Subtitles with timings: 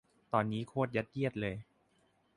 [0.33, 1.55] ตอนนี้ โคตรยัดเยียดเลย